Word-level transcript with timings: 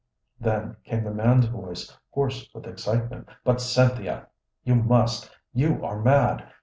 Then 0.39 0.77
came 0.83 1.03
the 1.03 1.13
man's 1.13 1.45
voice, 1.45 1.95
hoarse 2.09 2.49
with 2.55 2.65
excitement: 2.65 3.29
"But, 3.43 3.61
Cynthia, 3.61 4.29
you 4.63 4.73
must; 4.73 5.29
you 5.53 5.85
are 5.85 6.01
mad. 6.01 6.51